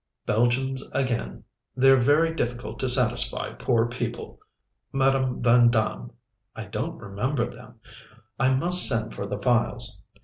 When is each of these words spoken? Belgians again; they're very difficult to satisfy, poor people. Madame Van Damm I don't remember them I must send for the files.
Belgians 0.25 0.83
again; 0.93 1.43
they're 1.75 1.95
very 1.99 2.33
difficult 2.33 2.79
to 2.79 2.89
satisfy, 2.89 3.53
poor 3.53 3.85
people. 3.87 4.39
Madame 4.91 5.43
Van 5.43 5.69
Damm 5.69 6.11
I 6.55 6.65
don't 6.65 6.97
remember 6.97 7.55
them 7.55 7.75
I 8.39 8.55
must 8.55 8.87
send 8.87 9.13
for 9.13 9.27
the 9.27 9.37
files. 9.37 10.01